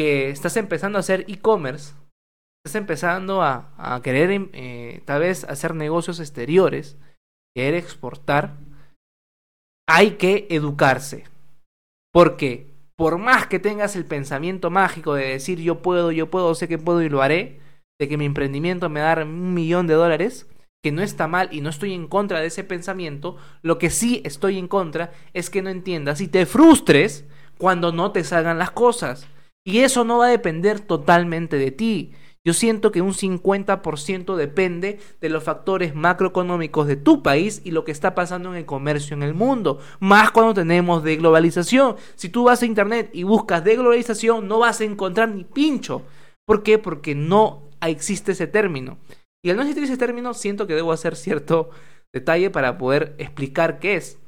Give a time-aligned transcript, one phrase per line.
[0.00, 1.92] que estás empezando a hacer e-commerce,
[2.64, 6.96] estás empezando a, querer eh, tal vez hacer negocios exteriores,
[7.54, 8.56] querer exportar,
[9.86, 11.24] hay que educarse.
[12.14, 16.66] Porque por más que tengas el pensamiento mágico de decir yo puedo, yo puedo, sé
[16.66, 17.60] que puedo y lo haré,
[18.00, 20.48] de que mi emprendimiento me da un millón de dólares,
[20.82, 24.22] que no está mal y no estoy en contra de ese pensamiento, lo que sí
[24.24, 27.26] estoy en contra es que no entiendas y te frustres
[27.58, 29.28] cuando no te salgan las cosas.
[29.64, 32.12] Y eso no va a depender totalmente de ti.
[32.42, 37.84] Yo siento que un 50% depende de los factores macroeconómicos de tu país y lo
[37.84, 39.78] que está pasando en el comercio en el mundo.
[39.98, 41.96] Más cuando tenemos de globalización.
[42.14, 46.02] Si tú vas a internet y buscas de globalización, no vas a encontrar ni pincho.
[46.46, 46.78] ¿Por qué?
[46.78, 48.96] Porque no existe ese término.
[49.42, 51.70] Y al no existir ese término, siento que debo hacer cierto
[52.12, 54.18] detalle para poder explicar qué es.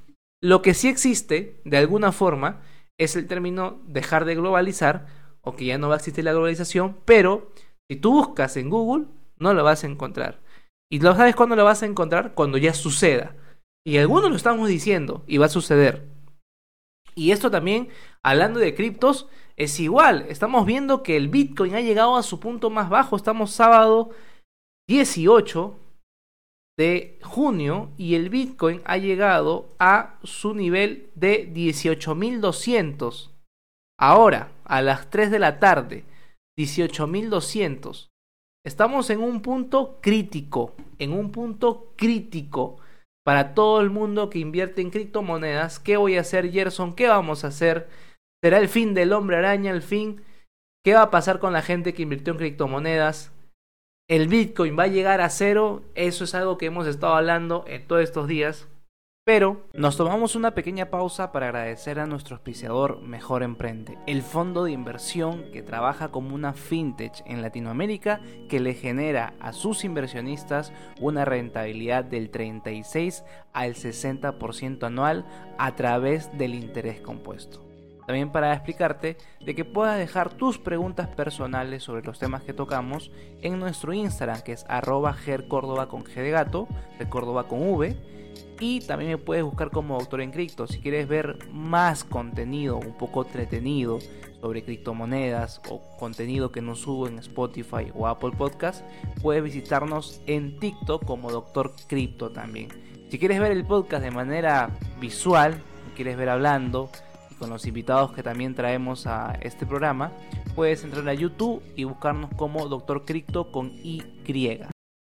[0.43, 2.60] Lo que sí existe, de alguna forma,
[2.99, 5.07] es el término dejar de globalizar,
[5.45, 7.51] o que ya no va a existir la globalización, pero
[7.91, 9.06] si tú buscas en Google,
[9.38, 10.40] no lo vas a encontrar.
[10.90, 12.34] ¿Y lo sabes cuándo lo vas a encontrar?
[12.34, 13.34] Cuando ya suceda.
[13.84, 16.09] Y algunos lo estamos diciendo, y va a suceder.
[17.15, 17.88] Y esto también,
[18.23, 20.26] hablando de criptos, es igual.
[20.29, 23.16] Estamos viendo que el Bitcoin ha llegado a su punto más bajo.
[23.16, 24.10] Estamos sábado
[24.88, 25.79] 18
[26.79, 33.32] de junio y el Bitcoin ha llegado a su nivel de 18.200.
[34.05, 36.05] Ahora, a las 3 de la tarde,
[36.59, 38.11] 18.200.
[38.67, 42.80] Estamos en un punto crítico, en un punto crítico
[43.25, 45.79] para todo el mundo que invierte en criptomonedas.
[45.79, 46.97] ¿Qué voy a hacer, Gerson?
[46.97, 47.89] ¿Qué vamos a hacer?
[48.43, 50.21] ¿Será el fin del hombre araña, el fin?
[50.85, 53.30] ¿Qué va a pasar con la gente que invirtió en criptomonedas?
[54.11, 55.85] ¿El Bitcoin va a llegar a cero?
[55.95, 58.67] Eso es algo que hemos estado hablando en todos estos días.
[59.24, 64.65] Pero nos tomamos una pequeña pausa para agradecer a nuestro auspiciador Mejor Emprende, el fondo
[64.65, 70.72] de inversión que trabaja como una fintech en Latinoamérica que le genera a sus inversionistas
[71.00, 73.22] una rentabilidad del 36
[73.53, 75.25] al 60% anual
[75.56, 77.72] a través del interés compuesto.
[78.07, 83.11] También para explicarte de que puedas dejar tus preguntas personales sobre los temas que tocamos
[83.43, 86.69] en nuestro Instagram que es arroba gercórdoba con G de gato,
[86.99, 87.97] de Córdoba con V
[88.61, 90.67] y también me puedes buscar como Doctor en Cripto.
[90.69, 93.99] Si quieres ver más contenido, un poco entretenido
[94.41, 98.85] sobre criptomonedas o contenido que no subo en Spotify o Apple Podcast,
[99.21, 102.69] puedes visitarnos en TikTok como Doctor Cripto también.
[103.09, 104.71] Si quieres ver el podcast de manera
[105.01, 105.61] visual,
[105.97, 106.89] quieres ver hablando
[107.43, 110.13] con los invitados que también traemos a este programa,
[110.55, 114.05] puedes entrar a YouTube y buscarnos como Doctor Cripto con Y.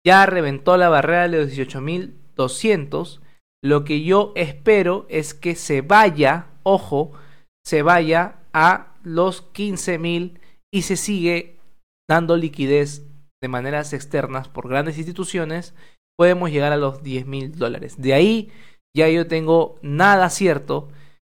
[0.06, 3.22] Ya reventó la barrera de los 18.200
[3.64, 7.14] lo que yo espero es que se vaya, ojo,
[7.66, 10.40] se vaya a los 15.000
[10.72, 11.58] y se sigue
[12.08, 13.08] dando liquidez
[13.42, 15.74] de maneras externas por grandes instituciones,
[16.16, 18.00] podemos llegar a los 10.000 dólares.
[18.00, 18.52] De ahí
[18.96, 20.90] ya yo tengo nada cierto.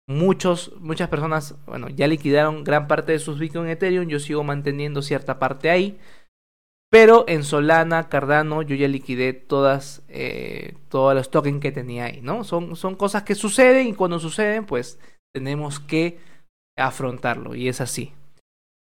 [0.07, 5.01] Muchos, muchas personas, bueno, ya liquidaron gran parte de sus Bitcoin Ethereum, yo sigo manteniendo
[5.01, 5.99] cierta parte ahí.
[6.91, 12.21] Pero en Solana, Cardano, yo ya liquidé todas, eh, todos los tokens que tenía ahí,
[12.21, 12.45] ¿no?
[12.45, 15.01] Son, son cosas que suceden y cuando suceden, pues
[15.33, 16.19] tenemos que
[16.77, 18.13] afrontarlo y es así.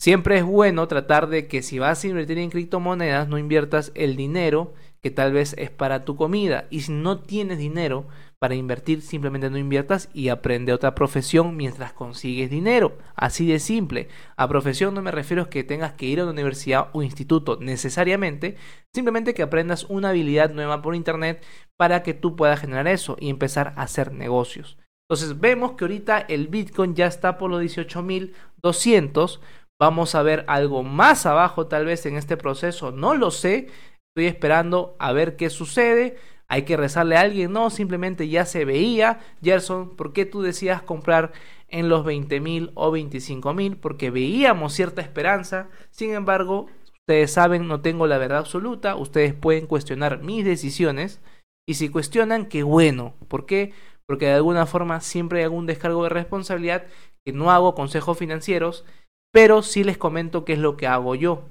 [0.00, 4.16] Siempre es bueno tratar de que si vas a invertir en criptomonedas, no inviertas el
[4.16, 6.66] dinero que tal vez es para tu comida.
[6.70, 8.06] Y si no tienes dinero,
[8.44, 12.98] para invertir, simplemente no inviertas y aprende otra profesión mientras consigues dinero.
[13.14, 14.08] Así de simple.
[14.36, 17.56] A profesión no me refiero a que tengas que ir a una universidad o instituto
[17.58, 18.56] necesariamente,
[18.94, 21.42] simplemente que aprendas una habilidad nueva por internet
[21.78, 24.76] para que tú puedas generar eso y empezar a hacer negocios.
[25.08, 29.40] Entonces vemos que ahorita el Bitcoin ya está por los 18.200.
[29.80, 32.92] Vamos a ver algo más abajo tal vez en este proceso.
[32.92, 33.68] No lo sé.
[34.14, 36.18] Estoy esperando a ver qué sucede
[36.54, 40.82] hay que rezarle a alguien, no, simplemente ya se veía, Gerson, ¿por qué tú decías
[40.82, 41.32] comprar
[41.66, 43.76] en los 20 mil o 25 mil?
[43.76, 46.68] Porque veíamos cierta esperanza, sin embargo,
[47.00, 51.20] ustedes saben, no tengo la verdad absoluta, ustedes pueden cuestionar mis decisiones,
[51.66, 53.72] y si cuestionan, qué bueno, ¿por qué?
[54.06, 56.84] Porque de alguna forma siempre hay algún descargo de responsabilidad
[57.24, 58.84] que no hago consejos financieros,
[59.32, 61.42] pero sí les comento qué es lo que hago yo.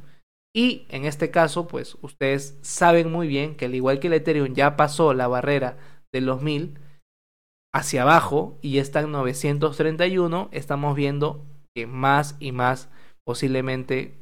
[0.56, 4.54] Y en este caso, pues ustedes saben muy bien que al igual que el Ethereum
[4.54, 5.78] ya pasó la barrera
[6.14, 6.78] de los 1000
[7.74, 11.44] hacia abajo y está en 931, estamos viendo
[11.76, 12.90] que más y más
[13.26, 14.14] posiblemente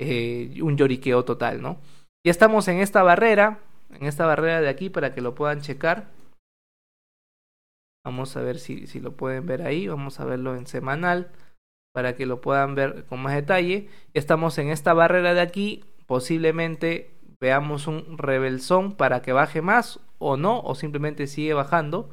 [0.00, 1.80] eh, un lloriqueo total, ¿no?
[2.24, 6.08] Ya estamos en esta barrera, en esta barrera de aquí para que lo puedan checar.
[8.04, 11.32] Vamos a ver si, si lo pueden ver ahí, vamos a verlo en semanal.
[11.92, 13.88] Para que lo puedan ver con más detalle.
[14.14, 20.36] Estamos en esta barrera de aquí, posiblemente veamos un rebelsón para que baje más o
[20.36, 22.10] no, o simplemente sigue bajando.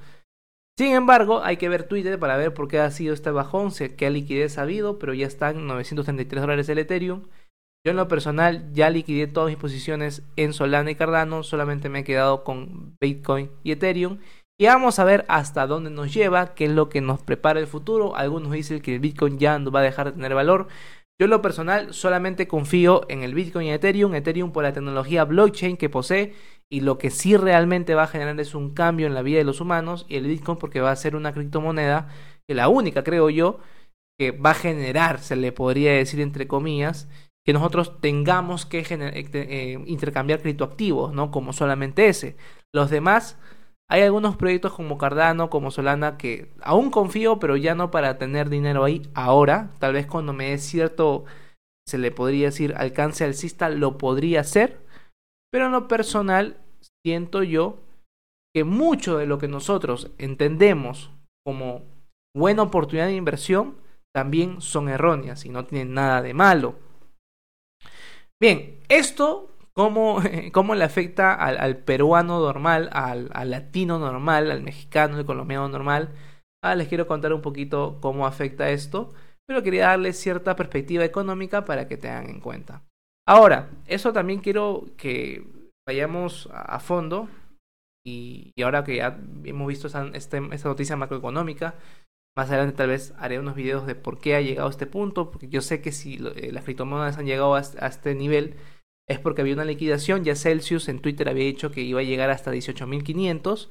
[0.77, 4.09] Sin embargo, hay que ver Twitter para ver por qué ha sido este bajón, qué
[4.09, 7.23] liquidez ha habido, pero ya están 933 dólares el Ethereum.
[7.85, 11.99] Yo en lo personal ya liquidé todas mis posiciones en Solana y Cardano, solamente me
[11.99, 14.19] he quedado con Bitcoin y Ethereum.
[14.61, 17.67] Y vamos a ver hasta dónde nos lleva, qué es lo que nos prepara el
[17.67, 18.17] futuro.
[18.17, 20.67] Algunos dicen que el Bitcoin ya no va a dejar de tener valor.
[21.17, 25.23] Yo en lo personal solamente confío en el Bitcoin y Ethereum, Ethereum por la tecnología
[25.23, 26.33] blockchain que posee
[26.69, 29.45] y lo que sí realmente va a generar es un cambio en la vida de
[29.45, 32.09] los humanos y el Bitcoin porque va a ser una criptomoneda
[32.47, 33.59] que la única creo yo
[34.17, 37.07] que va a generar, se le podría decir entre comillas,
[37.45, 41.31] que nosotros tengamos que eh, eh, intercambiar criptoactivos, ¿no?
[41.31, 42.35] Como solamente ese.
[42.73, 43.37] Los demás
[43.89, 48.49] hay algunos proyectos como Cardano, como Solana, que aún confío, pero ya no para tener
[48.49, 49.71] dinero ahí ahora.
[49.79, 51.25] Tal vez cuando me dé cierto,
[51.87, 54.79] se le podría decir, alcance alcista, lo podría hacer.
[55.51, 56.57] Pero en lo personal,
[57.03, 57.79] siento yo
[58.55, 61.11] que mucho de lo que nosotros entendemos
[61.43, 61.81] como
[62.35, 63.77] buena oportunidad de inversión
[64.13, 66.75] también son erróneas y no tienen nada de malo.
[68.39, 70.21] Bien, esto cómo,
[70.51, 76.09] cómo le afecta al, peruano normal, al, latino normal, al mexicano, al colombiano normal.
[76.61, 79.13] Ah, les quiero contar un poquito cómo afecta esto,
[79.47, 82.83] pero quería darles cierta perspectiva económica para que tengan en cuenta.
[83.25, 85.45] Ahora, eso también quiero que
[85.87, 87.29] vayamos a, fondo
[88.05, 91.75] y, ahora que ya hemos visto esta, este, esta noticia macroeconómica,
[92.37, 95.31] más adelante tal vez haré unos videos de por qué ha llegado a este punto,
[95.31, 98.57] porque yo sé que si eh, las criptomonedas han llegado a este nivel,
[99.09, 100.23] es porque había una liquidación.
[100.23, 103.67] Ya Celsius en Twitter había dicho que iba a llegar hasta 18.500.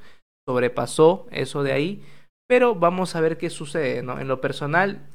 [0.46, 2.04] Sobrepasó eso de ahí.
[2.48, 4.02] Pero vamos a ver qué sucede.
[4.02, 4.18] ¿no?
[4.18, 5.06] En lo personal,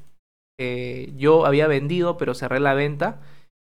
[0.58, 3.20] eh, yo había vendido, pero cerré la venta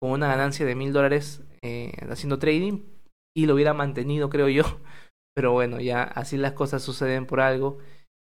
[0.00, 2.84] con una ganancia de mil dólares eh, haciendo trading.
[3.36, 4.62] Y lo hubiera mantenido, creo yo.
[5.34, 7.76] Pero bueno, ya así las cosas suceden por algo.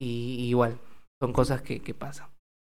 [0.00, 0.80] Y, igual,
[1.22, 2.28] son cosas que, que pasan.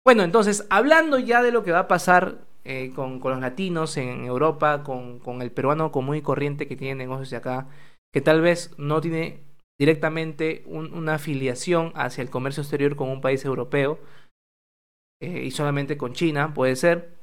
[0.07, 3.97] Bueno, entonces, hablando ya de lo que va a pasar eh, con, con, los latinos
[3.97, 7.69] en Europa, con, el peruano común y corriente que tiene negocios acá,
[8.13, 9.41] que tal vez no tiene
[9.79, 13.99] directamente una afiliación hacia el comercio exterior con un país europeo
[15.21, 17.19] eh, y solamente con China, puede ser.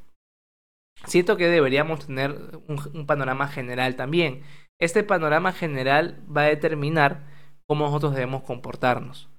[1.06, 4.44] Siento que deberíamos tener un panorama general también.
[4.80, 7.26] Este panorama general va a determinar
[7.68, 9.30] cómo nosotros debemos comportarnos.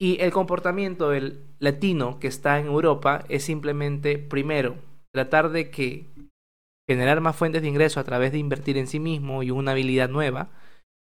[0.00, 4.76] Y el comportamiento del latino que está en Europa es simplemente, primero,
[5.12, 6.10] tratar de que
[6.88, 10.08] generar más fuentes de ingreso a través de invertir en sí mismo y una habilidad
[10.08, 10.50] nueva.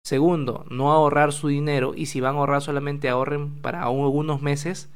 [0.05, 4.91] Segundo, no ahorrar su dinero y si van a ahorrar solamente ahorren para algunos meses,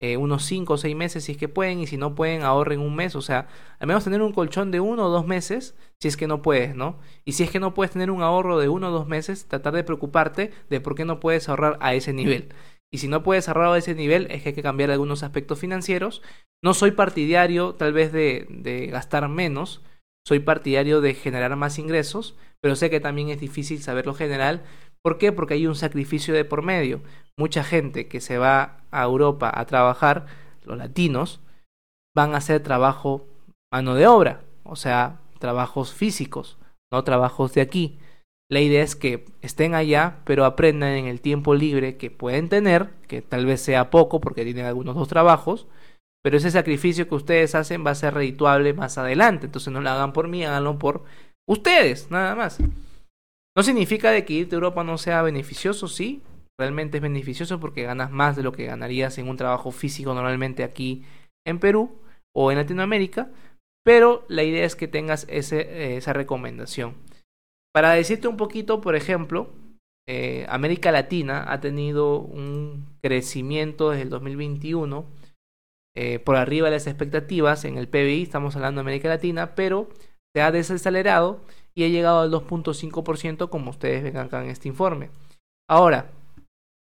[0.00, 2.80] eh, unos 5 o 6 meses si es que pueden y si no pueden ahorren
[2.80, 3.48] un mes, o sea,
[3.78, 6.74] al menos tener un colchón de uno o dos meses si es que no puedes,
[6.76, 6.98] ¿no?
[7.24, 9.74] Y si es que no puedes tener un ahorro de uno o dos meses, tratar
[9.74, 12.48] de preocuparte de por qué no puedes ahorrar a ese nivel.
[12.92, 15.58] Y si no puedes ahorrar a ese nivel, es que hay que cambiar algunos aspectos
[15.58, 16.22] financieros.
[16.62, 19.82] No soy partidario tal vez de, de gastar menos,
[20.26, 24.62] soy partidario de generar más ingresos, pero sé que también es difícil saber lo general.
[25.02, 25.32] ¿Por qué?
[25.32, 27.00] Porque hay un sacrificio de por medio.
[27.38, 30.26] Mucha gente que se va a Europa a trabajar,
[30.64, 31.40] los latinos,
[32.14, 33.26] van a hacer trabajo
[33.72, 36.58] mano de obra, o sea, trabajos físicos,
[36.92, 37.98] no trabajos de aquí.
[38.50, 42.90] La idea es que estén allá, pero aprendan en el tiempo libre que pueden tener,
[43.06, 45.66] que tal vez sea poco porque tienen algunos dos trabajos,
[46.22, 49.46] pero ese sacrificio que ustedes hacen va a ser redituable más adelante.
[49.46, 51.04] Entonces no lo hagan por mí, háganlo por
[51.46, 52.58] ustedes, nada más.
[53.56, 56.22] No significa de que irte a Europa no sea beneficioso, sí,
[56.58, 60.64] realmente es beneficioso porque ganas más de lo que ganarías en un trabajo físico normalmente
[60.64, 61.04] aquí
[61.46, 62.00] en Perú
[62.34, 63.30] o en Latinoamérica,
[63.84, 66.94] pero la idea es que tengas ese, eh, esa recomendación.
[67.72, 69.50] Para decirte un poquito, por ejemplo,
[70.08, 75.06] eh, América Latina ha tenido un crecimiento desde el 2021
[75.94, 79.88] eh, por arriba de las expectativas en el PBI, estamos hablando de América Latina, pero
[80.34, 81.40] se ha desacelerado
[81.74, 85.10] y ha llegado al 2.5% como ustedes ven acá en este informe.
[85.68, 86.10] Ahora,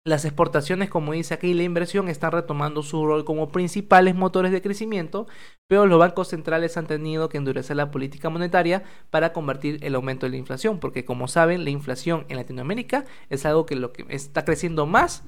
[0.06, 4.62] las exportaciones, como dice aquí, la inversión están retomando su rol como principales motores de
[4.62, 5.26] crecimiento,
[5.66, 10.24] pero los bancos centrales han tenido que endurecer la política monetaria para convertir el aumento
[10.24, 14.06] de la inflación, porque como saben, la inflación en Latinoamérica es algo que, lo que
[14.08, 15.24] está creciendo más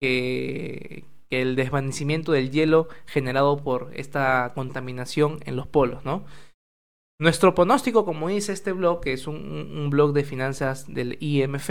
[0.00, 6.26] que, el desvanecimiento del hielo generado por esta contaminación en los polos, ¿no?
[7.18, 11.70] Nuestro pronóstico, como dice este blog, que es un, un blog de finanzas del IMF,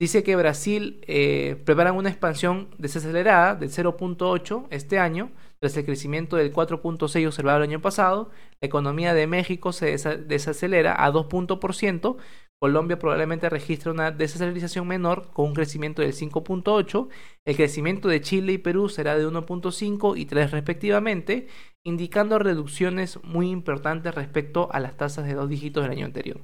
[0.00, 5.30] dice que Brasil eh, prepara una expansión desacelerada del 0.8 este año,
[5.60, 8.30] tras el crecimiento del 4.6 observado el año pasado,
[8.62, 12.16] la economía de México se desacelera a 2%,
[12.60, 17.08] Colombia probablemente registra una desaceleración menor con un crecimiento del 5.8,
[17.46, 21.48] el crecimiento de Chile y Perú será de 1.5 y 3 respectivamente,
[21.84, 26.42] indicando reducciones muy importantes respecto a las tasas de dos dígitos del año anterior.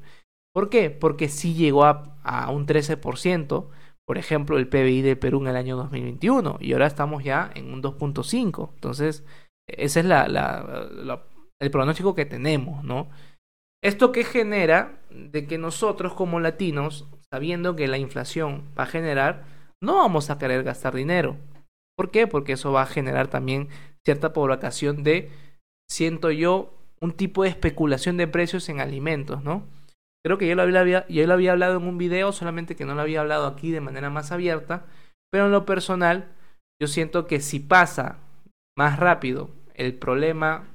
[0.56, 0.88] ¿Por qué?
[0.88, 3.68] Porque sí llegó a, a un 13%,
[4.06, 7.74] por ejemplo, el PBI de Perú en el año 2021 y ahora estamos ya en
[7.74, 8.70] un 2.5.
[8.72, 9.22] Entonces,
[9.68, 13.10] ese es el pronóstico que tenemos, ¿no?
[13.84, 14.98] ¿Esto que genera?
[15.10, 19.44] De que nosotros como latinos, sabiendo que la inflación va a generar,
[19.82, 21.36] no vamos a querer gastar dinero.
[21.98, 22.26] ¿Por qué?
[22.26, 23.68] Porque eso va a generar también
[24.06, 25.30] cierta provocación de,
[25.86, 29.76] siento yo, un tipo de especulación de precios en alimentos, ¿no?
[30.24, 33.02] Creo que yo lo había, lo había hablado en un video, solamente que no lo
[33.02, 34.86] había hablado aquí de manera más abierta.
[35.30, 36.28] Pero en lo personal,
[36.80, 38.18] yo siento que si pasa
[38.76, 40.68] más rápido el problema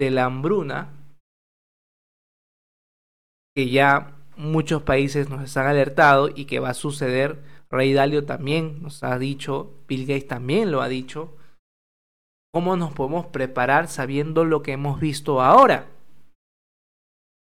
[0.00, 0.92] de la hambruna,
[3.54, 8.82] que ya muchos países nos han alertado y que va a suceder, Rey Dalio también
[8.82, 11.36] nos ha dicho, Bill Gates también lo ha dicho,
[12.52, 15.88] ¿cómo nos podemos preparar sabiendo lo que hemos visto ahora?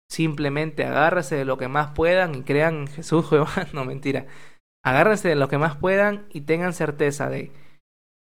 [0.09, 3.27] Simplemente agárrese de lo que más puedan y crean en Jesús.
[3.73, 4.27] No, mentira.
[4.83, 7.51] Agárrense de lo que más puedan y tengan certeza de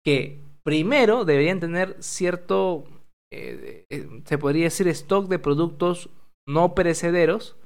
[0.04, 2.84] que primero deberían tener cierto,
[3.32, 6.10] eh, eh, se podría decir, stock de productos
[6.46, 7.56] no perecederos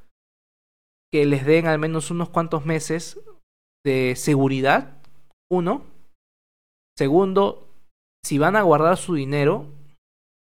[1.12, 3.20] que les den al menos unos cuantos meses
[3.84, 5.02] de seguridad.
[5.50, 5.84] Uno.
[6.98, 7.68] Segundo,
[8.24, 9.66] si van a guardar su dinero,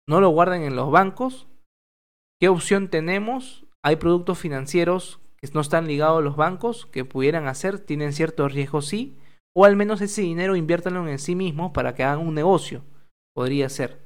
[0.07, 1.47] no lo guarden en los bancos,
[2.41, 3.67] ¿Qué opción tenemos?
[3.83, 8.47] Hay productos financieros que no están ligados a los bancos, que pudieran hacer, tienen cierto
[8.47, 9.15] riesgo sí,
[9.55, 12.81] o al menos ese dinero inviértanlo en sí mismos para que hagan un negocio.
[13.35, 13.99] Podría ser.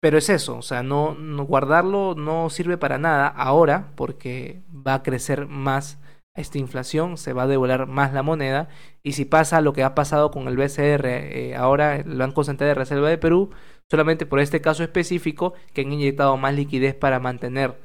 [0.00, 1.14] Pero es eso, o sea, no,
[1.46, 6.00] guardarlo no sirve para nada ahora porque va a crecer más
[6.34, 8.68] esta inflación, se va a devolver más la moneda
[9.04, 12.70] y si pasa lo que ha pasado con el BCR, eh, ahora el Banco Central
[12.70, 13.50] de Reserva de Perú,
[13.90, 17.80] solamente por este caso específico que han inyectado más liquidez para mantener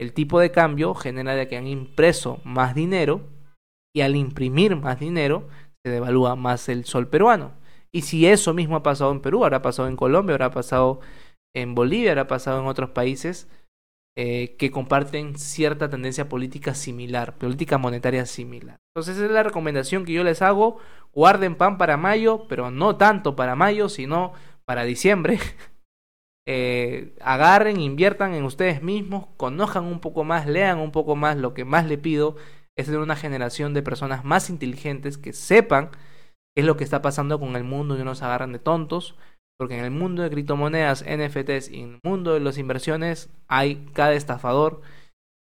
[0.00, 3.22] el tipo de cambio, genera de que han impreso más dinero
[3.94, 5.48] y al imprimir más dinero
[5.84, 7.52] se devalúa más el sol peruano.
[7.92, 11.00] Y si eso mismo ha pasado en Perú, habrá pasado en Colombia, habrá pasado
[11.54, 13.48] en Bolivia, habrá pasado en otros países
[14.16, 18.76] eh, que comparten cierta tendencia política similar, política monetaria similar.
[18.94, 20.78] Entonces esa es la recomendación que yo les hago.
[21.12, 24.32] Guarden pan para mayo, pero no tanto para mayo, sino
[24.68, 25.38] para diciembre.
[26.50, 31.36] Eh, agarren, inviertan en ustedes mismos, conozcan un poco más, lean un poco más.
[31.36, 32.36] Lo que más le pido
[32.74, 37.02] es tener una generación de personas más inteligentes que sepan qué es lo que está
[37.02, 39.14] pasando con el mundo y no nos agarran de tontos.
[39.58, 43.84] Porque en el mundo de criptomonedas, NFTs y en el mundo de las inversiones hay
[43.92, 44.80] cada estafador.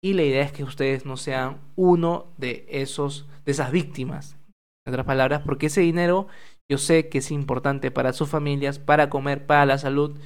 [0.04, 4.38] Y la idea es que ustedes no sean uno de esos, de esas víctimas.
[4.86, 6.28] En otras palabras, porque ese dinero
[6.72, 10.18] yo sé que es importante para sus familias, para comer, para la salud,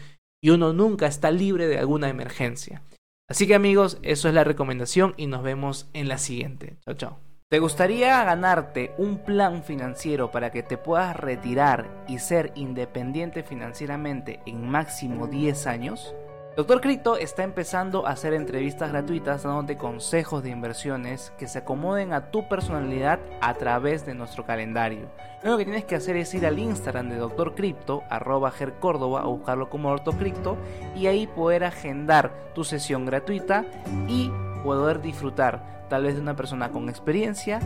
[0.43, 2.83] y uno nunca está libre de alguna emergencia.
[3.27, 6.77] Así que amigos, eso es la recomendación y nos vemos en la siguiente.
[6.85, 7.19] Chao, chao.
[7.49, 14.39] ¿Te gustaría ganarte un plan financiero para que te puedas retirar y ser independiente financieramente
[14.45, 16.13] en máximo 10 años?
[16.55, 22.13] Doctor Cripto está empezando a hacer entrevistas gratuitas dándote consejos de inversiones que se acomoden
[22.13, 25.09] a tu personalidad a través de nuestro calendario.
[25.43, 29.35] Lo que tienes que hacer es ir al Instagram de Doctor Cripto, arroba Córdoba o
[29.35, 30.55] buscarlo como Cripto
[30.95, 33.65] y ahí poder agendar tu sesión gratuita
[34.07, 34.31] y
[34.63, 37.59] poder disfrutar tal vez de una persona con experiencia,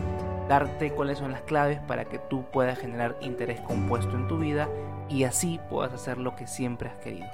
[0.48, 4.68] darte cuáles son las claves para que tú puedas generar interés compuesto en tu vida
[5.10, 7.28] y así puedas hacer lo que siempre has querido.